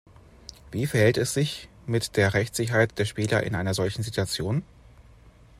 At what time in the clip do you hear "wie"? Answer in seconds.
0.71-0.87